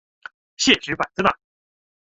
[0.57, 1.35] 现实摆在哪里！